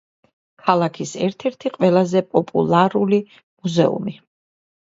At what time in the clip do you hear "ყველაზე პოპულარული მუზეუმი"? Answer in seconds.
1.75-4.19